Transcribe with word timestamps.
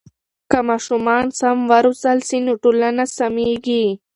که 0.51 0.59
ماشومان 0.69 1.25
سم 1.39 1.57
و 1.69 1.71
روزل 1.85 2.19
سي 2.29 2.37
نو 2.45 2.53
ټولنه 2.63 3.03
سمیږي. 3.17 3.85